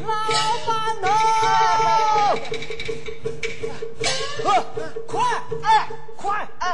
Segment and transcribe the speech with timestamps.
[0.00, 0.08] 老
[0.66, 0.68] 板
[1.02, 1.06] 头，
[4.44, 4.48] 呃，
[5.06, 5.14] 快，
[5.62, 6.64] 哎，快，哎，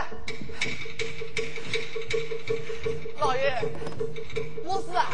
[3.20, 3.40] 老爷，
[4.64, 5.10] 我是啊，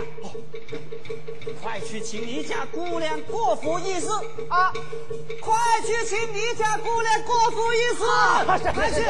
[1.62, 4.09] 快去请你家姑娘过府议事
[4.48, 4.73] 啊，
[5.41, 5.54] 快
[5.84, 8.02] 去请你家姑娘过府议事，
[8.46, 9.02] 快去，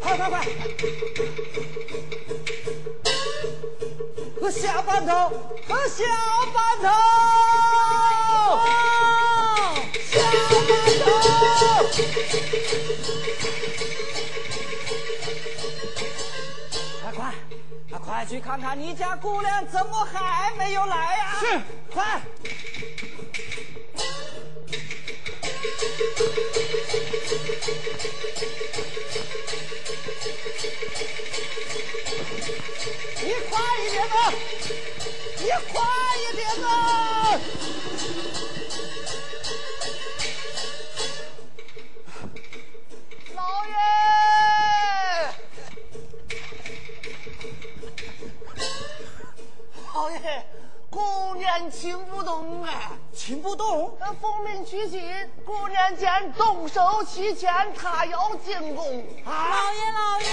[0.00, 0.46] 快快快！
[4.58, 5.12] 和小板头，
[5.68, 6.02] 和小
[6.52, 6.88] 板头，
[10.02, 10.58] 小板
[10.98, 11.06] 头。
[17.02, 17.24] 快快，
[17.92, 21.60] 啊快去看看你家姑娘怎么还没有来呀、是，
[21.92, 22.20] 快！
[30.20, 30.24] 你
[33.48, 34.32] 快一点呐，
[35.38, 35.78] 你快
[36.18, 36.66] 一点呐！
[55.88, 59.02] 姑娘见动手期前，他要进宫。
[59.24, 60.28] 啊老爷老爷，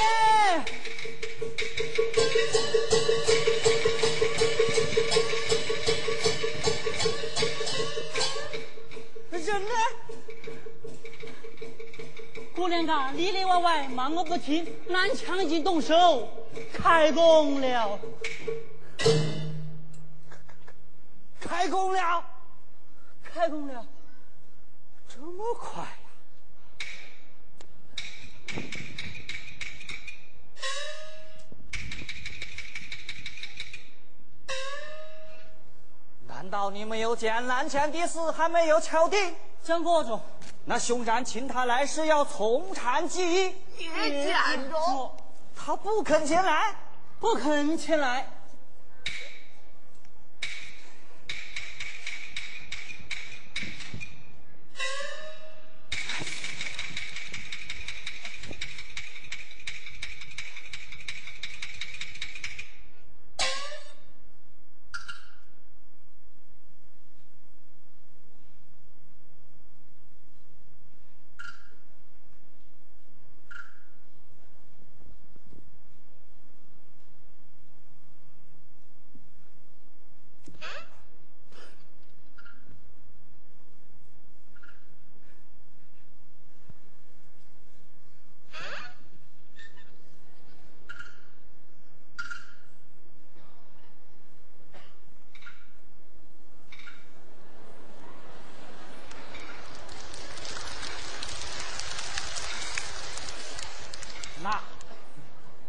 [9.31, 9.69] 人呢？
[12.53, 16.27] 姑娘啊里里外外忙个不停，南墙已经动手
[16.73, 17.97] 开工了。
[21.39, 22.25] 开工了，
[23.23, 23.85] 开工了，
[25.53, 25.87] 快呀、
[36.27, 39.35] 难道你们有见南墙的事还没有敲定？
[39.63, 40.21] 讲过着，
[40.65, 45.11] 那熊占请他来是要从长计议，也见着，
[45.55, 46.75] 他不肯前来。
[47.19, 48.27] 不肯前来。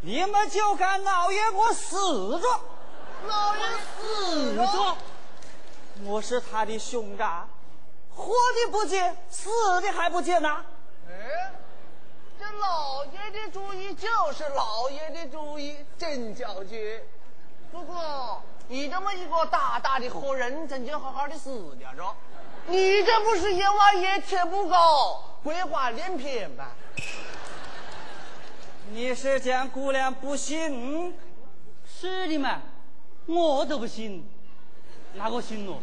[0.07, 2.61] 你们就敢老爷我死着，
[3.27, 3.63] 老爷
[3.99, 4.97] 死死着。
[6.05, 7.49] 我是他的兄长，
[8.15, 9.51] 活的不见，死
[9.81, 10.65] 的还不见呐、
[11.09, 11.53] 哎，
[12.39, 17.05] 这老爷的主意就是老爷的主意，真叫绝。
[17.73, 22.15] 不过你这么一个大大的活人，怎就好好的死掉着。
[22.69, 26.67] 你这不是阎王爷贴不高，鬼话连篇吗？
[28.97, 31.15] 你是讲姑娘不信？
[32.01, 32.63] 是的嘛，
[33.27, 34.27] 我都不信，
[35.13, 35.83] 哪个信咯？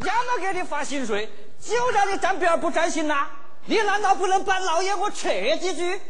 [0.00, 3.28] 衙门给你发薪水，就让你沾边儿不沾心呐、
[3.66, 5.28] 你难道不能帮老爷我扯
[5.60, 6.00] 几句？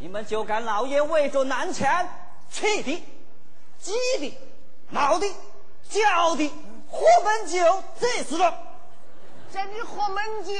[0.00, 2.08] 你们就敢老爷围着南墙，
[2.50, 3.00] 气的、
[3.78, 4.36] 急的、
[4.88, 5.26] 闹的、
[5.88, 6.52] 叫的，
[6.90, 8.52] 喝闷酒这死了。
[9.52, 10.52] 这你喝闷酒，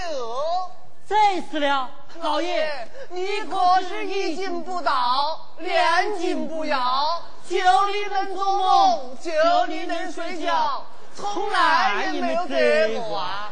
[1.11, 1.91] 醉死了，
[2.23, 7.57] 老爷，你可是一斤不倒，两斤不摇，酒
[7.87, 9.33] 里能做梦，酒
[9.67, 10.87] 里能睡觉，
[11.17, 13.51] 从来也没有醉过啊！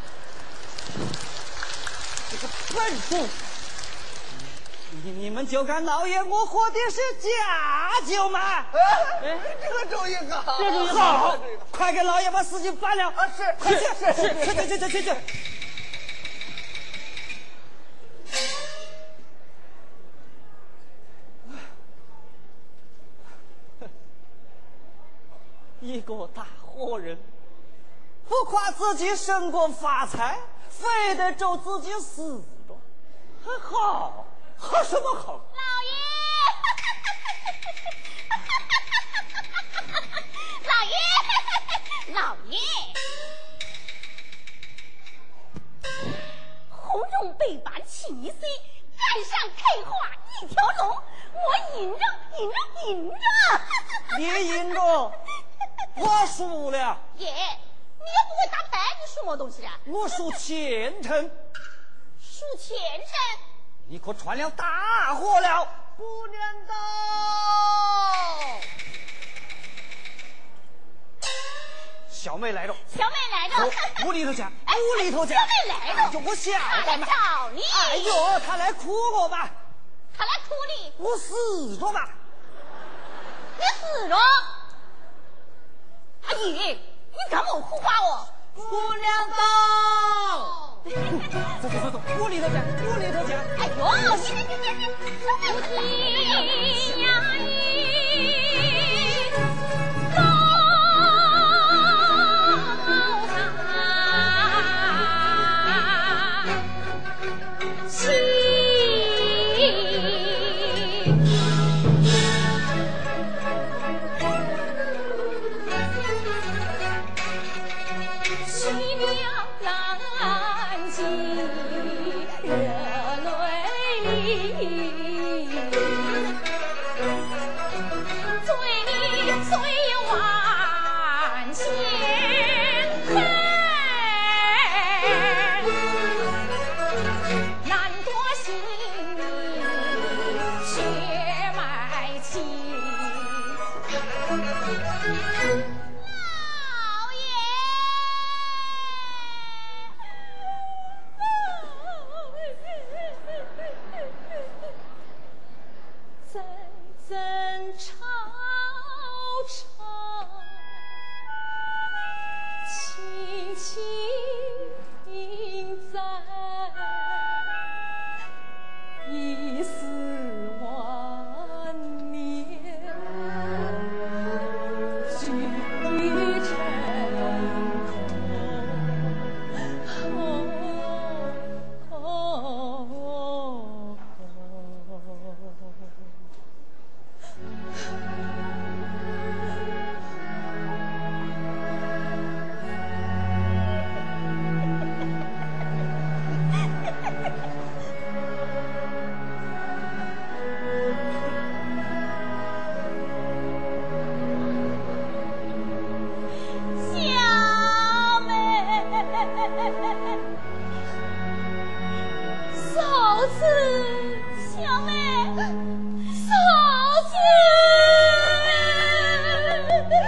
[2.31, 3.29] 这个笨猪！
[5.03, 7.29] 你你们就干老爷我喝的是假
[8.07, 8.67] 酒吗？
[9.21, 11.37] 哎，这个主意好，这主意好这个主意好，
[11.73, 13.09] 快给老爷把事情办了！
[13.17, 13.85] 啊是快去！
[13.99, 15.17] 是是去去去去去去！
[25.89, 27.19] 一个大活人，
[28.29, 30.39] 不夸自己升官发财，
[30.69, 32.77] 非得咒自己死了，
[33.43, 34.27] 还好，
[34.59, 35.33] 好什么好？
[35.33, 35.93] 老爷，
[59.29, 59.79] 么东西啊？
[59.85, 61.31] 我输前程，
[62.19, 63.13] 数前程。
[63.87, 65.69] 你可传了大祸了！
[65.99, 66.75] 不念到。
[72.11, 73.71] 小妹来了，小妹来了，
[74.07, 75.35] 屋里头去，哎屋里头去。
[75.35, 77.07] 小妹来了，就我小她来嘛。
[77.07, 77.63] 找你。
[77.63, 79.51] 哎呦，他来哭我吧，
[80.17, 82.09] 他来哭你，我死着吧。
[83.59, 84.17] 你死了。
[86.27, 86.81] 阿姨，
[87.11, 88.29] 你干嘛哭花我？
[88.69, 89.07] 不念
[89.37, 89.39] 到。
[91.63, 93.31] 走走走走，屋里头见，屋里头见。
[93.59, 93.81] 哎呦，
[94.17, 95.07] 你你你你你，
[95.53, 95.57] 不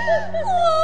[0.00, 0.70] 我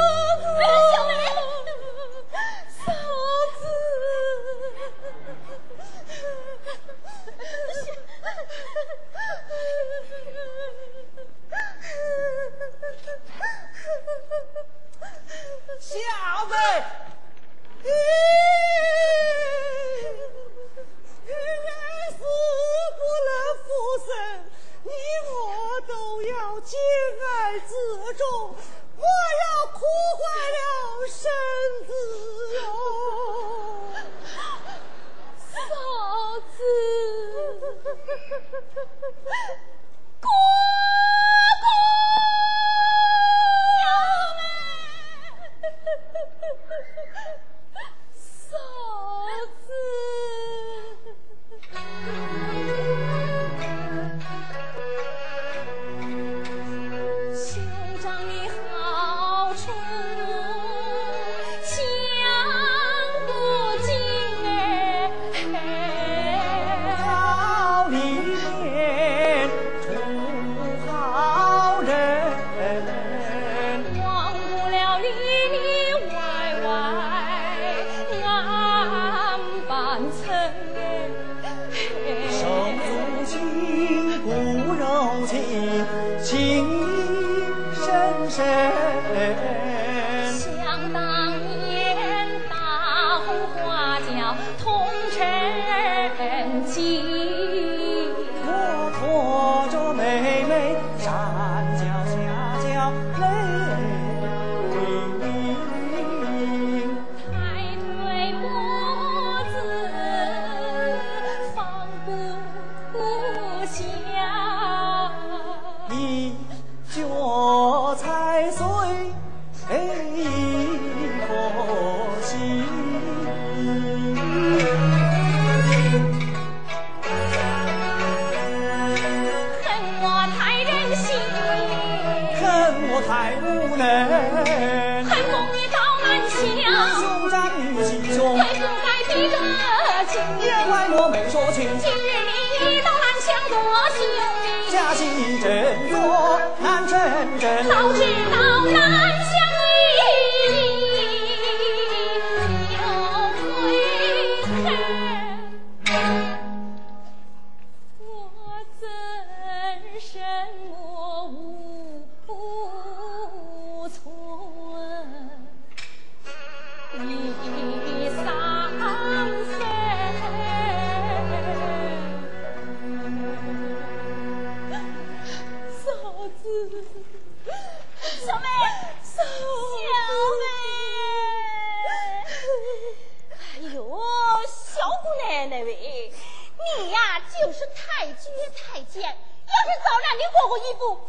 [190.57, 190.99] 一步。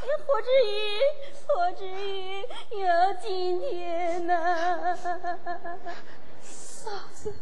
[0.00, 1.00] 哎何至于，
[1.46, 4.96] 何至于有今天呢？
[6.42, 7.34] 嫂子，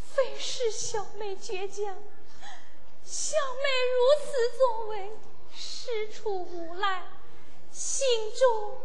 [0.00, 1.96] 非是小妹倔强，
[3.02, 3.62] 小妹
[3.96, 5.10] 如此作为，
[5.52, 7.02] 事出无赖，
[7.72, 8.78] 心中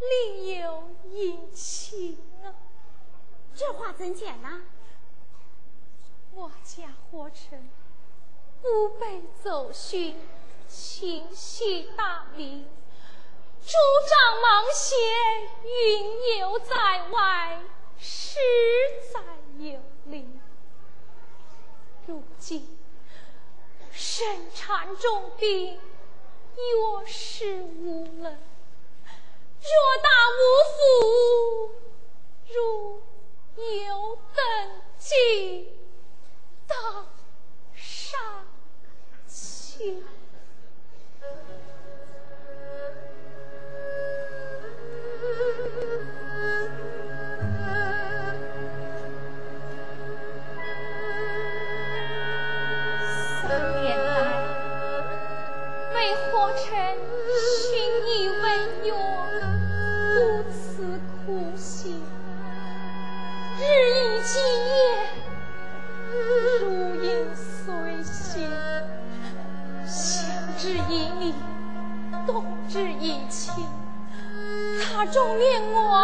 [0.00, 2.54] 另有隐情啊。
[3.54, 4.62] 这话怎讲呢？
[6.34, 7.70] 我家活成
[8.64, 10.16] 吾辈走训，
[10.66, 12.66] 情系大明，
[13.62, 13.72] 主
[14.08, 14.96] 张忙些，
[15.62, 17.60] 云游在外，
[17.98, 18.40] 实
[19.12, 19.20] 在
[19.58, 20.26] 有理。
[22.06, 22.78] 如今
[23.92, 29.68] 身缠重病，药食无能，若
[30.02, 30.42] 大无
[30.72, 31.70] 福，
[32.48, 33.02] 如
[33.86, 34.42] 有等
[34.98, 35.73] 计，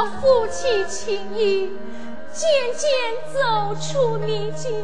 [0.01, 1.77] 我负起情谊，
[2.33, 2.89] 渐渐
[3.35, 4.83] 走出逆境。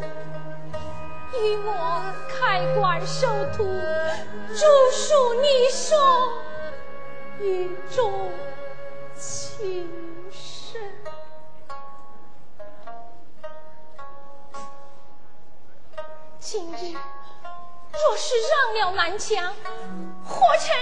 [1.32, 3.64] 与我开馆授徒，
[4.54, 5.96] 著书立说，
[7.40, 8.30] 语重
[9.14, 9.90] 情
[10.30, 10.82] 深。
[16.38, 19.54] 今日若是让了南墙，
[20.28, 20.74] 霍臣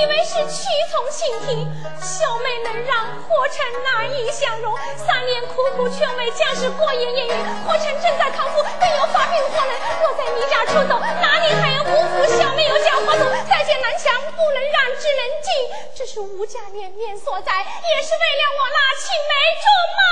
[0.00, 1.64] 以为是屈从倾听，
[2.02, 4.76] 小妹能让霍臣难以相容。
[4.96, 7.34] 三年苦苦劝慰，将是过眼烟云。
[7.64, 9.72] 霍臣正在康复，更有发病祸能。
[10.02, 13.24] 若在离家出走，哪里还有辜负小妹有家活走？
[13.48, 15.48] 再见南墙，不能让，只能进。
[15.94, 20.02] 这是吴家脸面所在，也是为了我那青梅竹马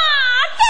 [0.57, 0.63] 的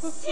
[0.00, 0.29] Sí.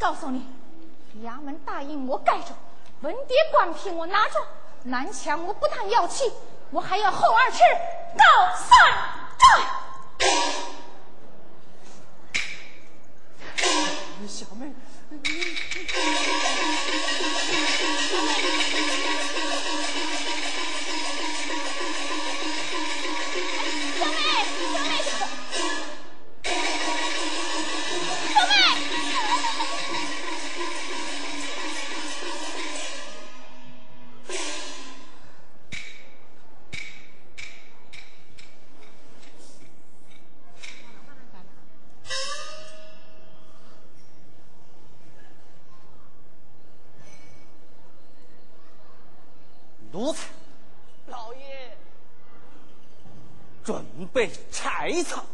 [0.00, 0.46] 告诉你
[1.22, 2.56] 衙门大印我盖着
[3.02, 4.40] 文牒官凭我拿着
[4.84, 6.24] 南墙我不但要去
[6.70, 7.58] 我还要后二尺
[8.16, 8.24] 告
[8.56, 8.78] 三
[9.38, 9.60] 丈
[14.26, 14.72] 小妹
[49.92, 50.28] 奴才。
[51.08, 51.76] 老爷，
[53.64, 55.24] 准备柴草。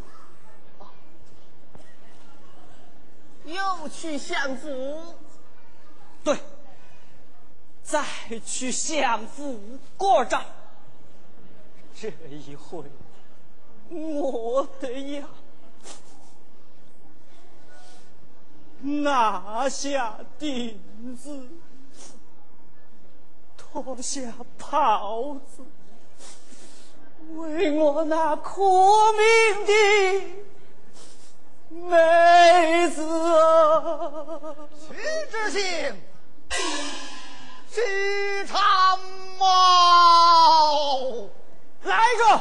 [3.45, 5.15] 又去相府？
[6.25, 6.37] 对，
[7.83, 8.05] 再
[8.45, 9.61] 去相府
[9.97, 10.45] 过账。
[11.95, 12.85] 这一回，
[13.91, 15.29] 我的要
[18.81, 20.81] 拿下钉
[21.17, 21.49] 子。
[23.83, 24.21] 脱下
[24.59, 25.63] 袍子，
[27.35, 29.73] 为我那苦命的
[31.89, 33.07] 妹子
[34.89, 34.95] 徐
[35.31, 35.61] 志兴、
[37.71, 38.99] 徐长
[39.39, 39.45] 茂，
[41.83, 42.41] 来一个。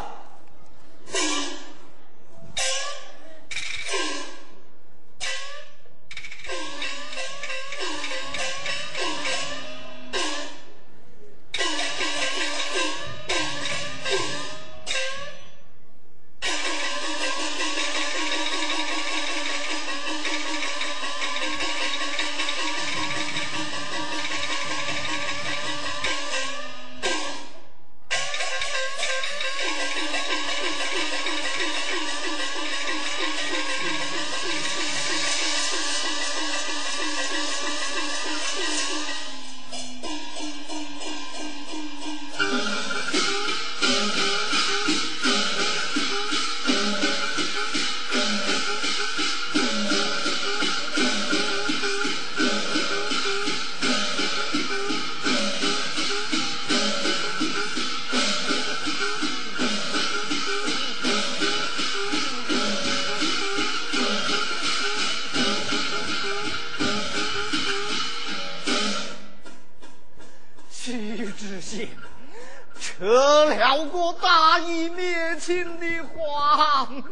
[72.80, 77.04] 撤了个大义灭亲的皇，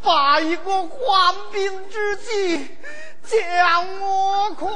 [0.00, 2.68] 把一个患病之计
[3.24, 4.70] 将我狂。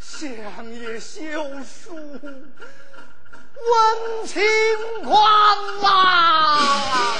[0.00, 1.22] 相爷休
[1.62, 2.18] 书
[3.70, 4.42] 问情
[5.04, 5.14] 况
[5.82, 7.14] 啊！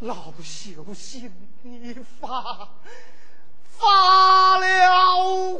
[0.00, 1.28] 老朽心
[1.64, 2.68] 已发
[3.76, 4.64] 发了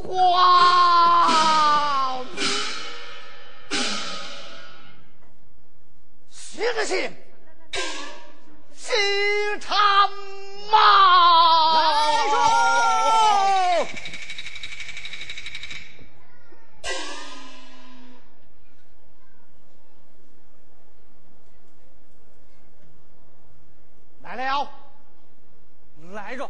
[0.01, 2.25] 慌，
[6.31, 7.13] 徐志信。
[8.73, 8.93] 西
[9.59, 9.77] 长
[10.71, 10.77] 马
[24.45, 24.69] 了，
[26.13, 26.49] 来着。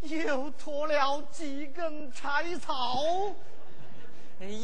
[0.00, 2.98] 又拖了几根柴草，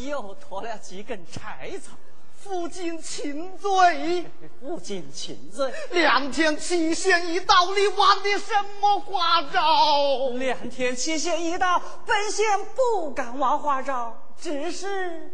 [0.08, 1.92] 又拖了几根柴草，
[2.36, 4.26] 负荆请罪，
[4.60, 5.72] 负荆请罪。
[5.92, 10.30] 两天期限一到，你玩的什么花招？
[10.30, 15.30] 两天期限一到，本县不敢玩花招，只是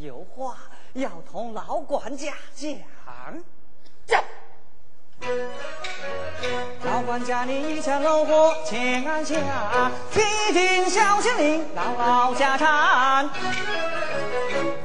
[0.00, 0.56] 有话
[0.94, 2.70] 要同老管家讲。
[4.06, 4.22] 讲。
[6.84, 9.36] 老管家，你一腔怒火千按下，
[10.12, 10.20] 必
[10.52, 13.30] 定小县令牢牢家产。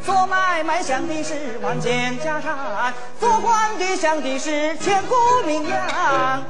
[0.06, 5.16] 做买卖想的是万件家产，做官的想的是千古
[5.46, 6.44] 名扬。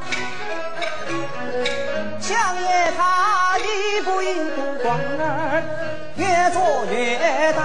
[2.20, 5.64] 相爷他一步一步官儿
[6.18, 7.62] 越做越大，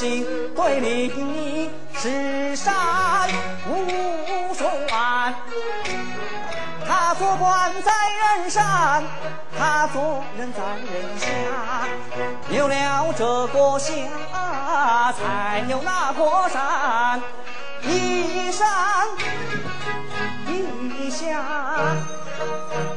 [0.00, 2.72] 对百姓对你是善
[3.68, 5.34] 无双，
[6.86, 7.92] 他做官在
[8.38, 9.02] 人上，
[9.58, 11.26] 他做人在人下，
[12.48, 13.92] 有了这个下，
[15.12, 17.20] 才有那个山，
[17.82, 18.66] 一山
[20.46, 21.42] 一下，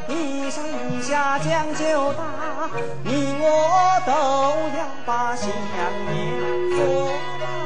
[0.08, 2.24] 一上一下讲究大，
[3.04, 4.12] 你我都
[4.78, 6.16] 要把相爷
[6.76, 6.80] 做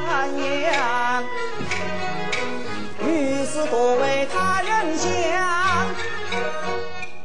[0.06, 0.28] 满
[0.62, 1.24] 样。
[3.00, 5.08] 于是多为他人想，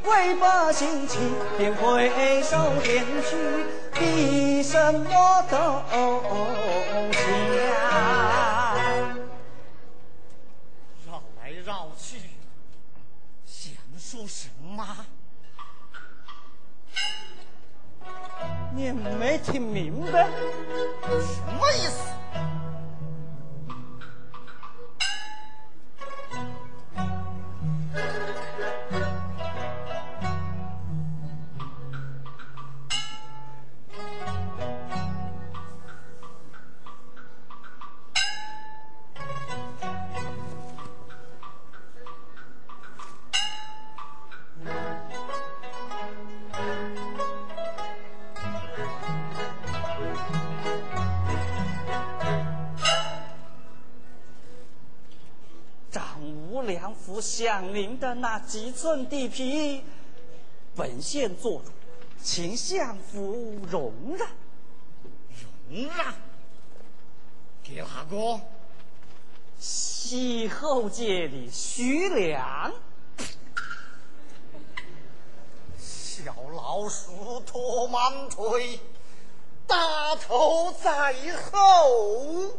[0.04, 1.20] 为百姓请
[1.58, 2.10] 便回
[2.44, 3.36] 首点去，
[3.94, 5.58] 比什么都
[7.12, 8.31] 强。
[19.52, 20.28] 听明白？
[57.72, 59.82] 相邻的那几寸地皮，
[60.76, 61.72] 本县做主，
[62.22, 64.28] 请相府容让。
[65.70, 66.14] 容让
[67.64, 68.42] 给哪个？
[69.58, 72.74] 西后街的徐良，
[75.78, 78.82] 小老鼠拖忙腿，
[79.66, 81.16] 大头在
[81.54, 82.52] 后。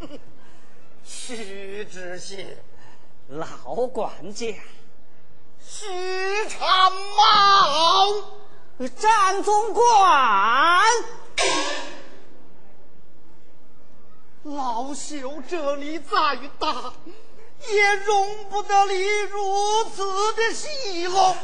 [1.04, 2.56] 徐知县，
[3.28, 4.46] 老管家，
[5.60, 5.84] 徐
[6.48, 10.82] 长毛，张总管，
[14.44, 16.08] 老朽这里再
[16.58, 16.94] 大，
[17.68, 18.98] 也容不得你
[19.30, 20.02] 如此
[20.34, 21.36] 的戏弄。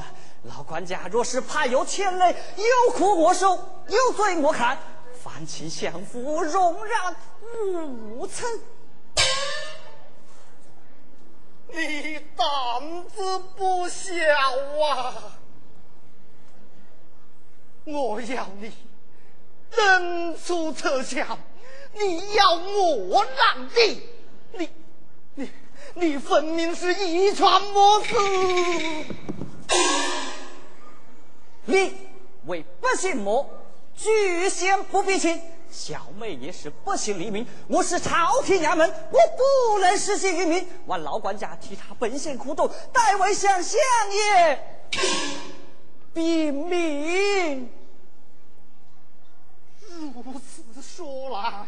[0.45, 3.57] 老管家若是怕有牵累，有苦我受，
[3.89, 4.79] 有罪我看，
[5.23, 7.15] 烦请相府容让
[7.61, 8.49] 无曾。
[11.73, 14.13] 你胆子不小
[14.85, 15.39] 啊！
[17.85, 18.73] 我要你
[19.71, 21.39] 人出策强，
[21.93, 24.09] 你要我让地，
[24.53, 24.71] 你
[25.35, 25.51] 你
[25.95, 28.15] 你分明是遗传莫死。
[31.67, 31.93] 你
[32.47, 33.51] 为百姓谋，
[33.97, 35.43] 居心不必亲。
[35.75, 40.67] 小妹也是不姓黎民，我是朝廷衙门，我不能失信于民。
[40.87, 43.81] 望老管家替他奔现苦斗，代为向相
[44.13, 44.63] 爷
[46.15, 47.69] 禀明。
[49.89, 51.67] 如此说来，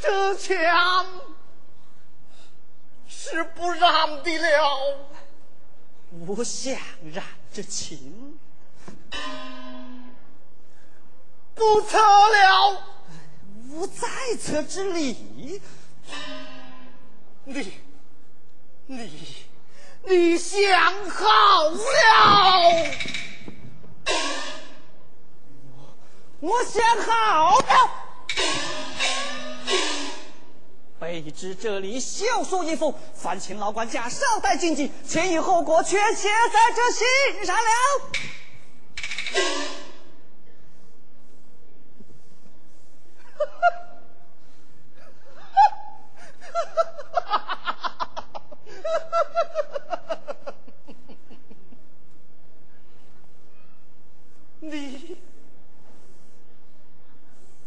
[0.00, 1.06] 这枪
[3.06, 4.96] 是不让的了。
[6.10, 6.72] 无相
[7.12, 8.38] 染之情。
[11.62, 12.82] 不测了，
[13.70, 14.08] 无在
[14.40, 15.62] 侧之理。
[17.44, 17.72] 你，
[18.86, 19.46] 你，
[20.02, 21.78] 你想好了？
[26.40, 27.90] 我我想好了。
[31.00, 37.62] 卑职这里休书一封，烦请老管家稍待谨记，前因后果全写在这信上了。
[54.64, 55.18] 你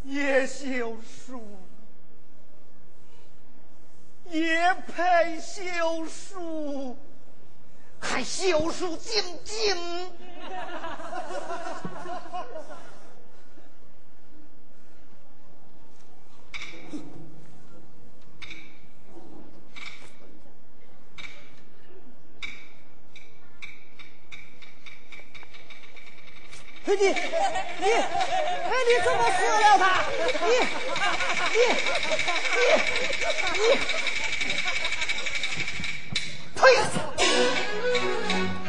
[0.06, 1.44] 也修书，
[4.30, 6.98] 也配修书，
[8.00, 9.76] 还修书精精。
[26.88, 29.84] 你你你，哎，你怎么死了他？
[30.46, 30.50] 你
[31.52, 31.58] 你
[32.66, 33.64] 你你，
[36.56, 36.62] 呸！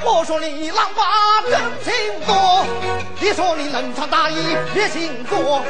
[0.04, 1.02] 我说你浪把
[1.50, 1.92] 真情
[2.26, 2.64] 多，
[3.20, 5.62] 你说你能传大义别行作，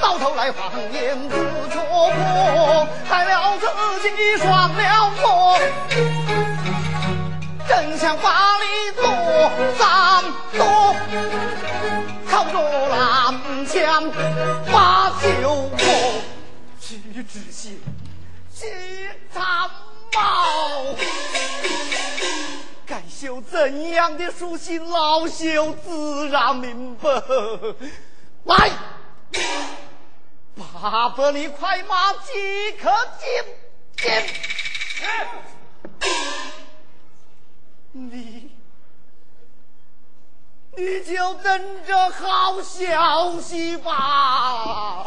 [0.00, 1.36] 到头来谎言自
[1.70, 3.58] 戳破，害了
[4.00, 5.58] 自己双了我。
[7.68, 9.02] 真想把你做
[9.78, 10.24] 三
[10.56, 10.94] 多，
[12.30, 13.34] 靠着蓝
[13.66, 14.10] 枪
[14.72, 15.84] 把酒过，
[17.14, 17.74] 去知县
[18.52, 18.66] 去
[19.32, 19.70] 参
[20.12, 20.96] 谋。
[22.84, 27.08] 该修怎样的书信，老朽自然明白。
[28.42, 28.72] 来，
[30.56, 33.28] 八百里快马即可进
[33.96, 34.10] 进。
[37.92, 38.50] 你，
[40.76, 45.06] 你就等着好消息吧。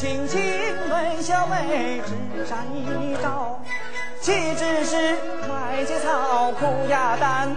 [0.00, 0.40] 轻轻
[0.88, 3.60] 问，小妹指上一招。
[4.18, 7.54] 岂知是麦秸草，苦鸭蛋，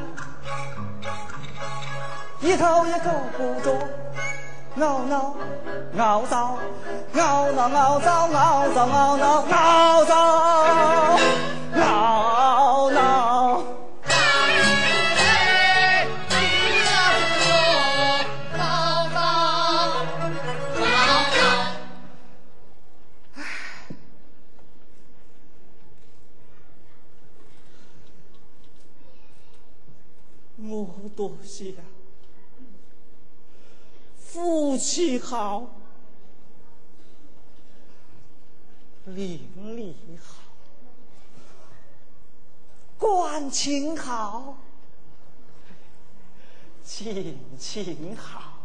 [2.41, 3.71] 一头也够不着。
[4.81, 5.33] 熬闹
[5.97, 6.57] 熬糟，
[7.15, 10.13] 熬闹熬糟，熬糟熬闹熬糟，
[11.79, 12.42] 熬
[35.33, 35.65] 好，
[39.05, 40.43] 邻里好，
[42.99, 44.57] 感情好，
[46.83, 48.59] 亲情好，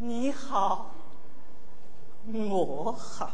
[0.00, 0.90] 你好，
[2.26, 3.30] 我好。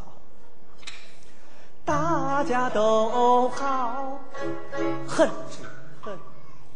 [1.83, 4.19] 大家都好，
[5.07, 5.63] 恨只
[6.03, 6.19] 恨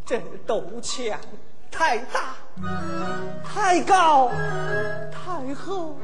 [0.04, 1.22] 这斗强
[1.69, 2.34] 太大、
[3.43, 4.32] 太高、
[5.12, 5.98] 太厚、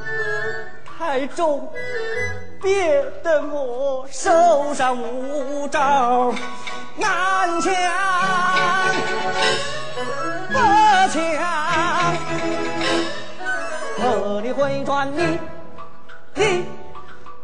[0.98, 1.72] 太重，
[2.62, 6.34] 别得我手上无招
[6.98, 7.74] 难抢
[10.50, 10.58] 不
[11.12, 11.16] 抢。
[13.98, 15.40] 和你回转，你
[16.36, 16.66] 你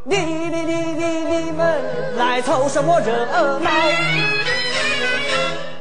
[0.04, 3.26] 你你你你你们来凑什么热
[3.60, 3.72] 闹？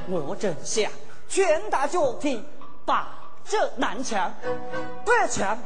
[0.08, 0.90] 我正想
[1.28, 2.42] 拳打脚踢，
[2.84, 3.08] 把
[3.50, 4.32] 这南墙、
[5.04, 5.58] 北墙、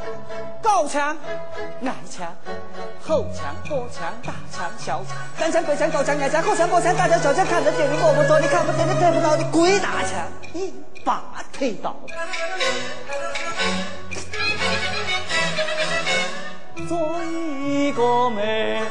[0.62, 1.14] 高墙、
[1.82, 2.34] 矮墙、
[3.06, 10.72] 后墙、坡墙、大墙、小墙、南墙、北墙、高墙、矮墙、后墙、坡墙、大墙、小墙，看得见你摸不着，你看不见你推不倒，你鬼打墙，一
[11.04, 11.94] 把推倒。
[16.88, 18.82] 做一个美